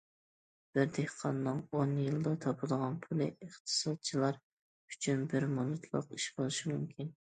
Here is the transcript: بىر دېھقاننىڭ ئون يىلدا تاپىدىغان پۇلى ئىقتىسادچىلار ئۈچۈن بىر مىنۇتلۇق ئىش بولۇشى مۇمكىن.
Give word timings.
بىر 0.77 0.87
دېھقاننىڭ 0.95 1.59
ئون 1.75 1.93
يىلدا 2.05 2.33
تاپىدىغان 2.47 2.99
پۇلى 3.05 3.29
ئىقتىسادچىلار 3.35 4.43
ئۈچۈن 4.43 5.27
بىر 5.37 5.51
مىنۇتلۇق 5.57 6.15
ئىش 6.21 6.31
بولۇشى 6.37 6.79
مۇمكىن. 6.79 7.19